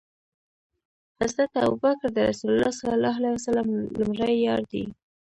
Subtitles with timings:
[1.19, 3.13] حضرت ابوبکر ص د رسول الله
[3.43, 3.45] ص
[3.99, 4.83] لمړی یار دی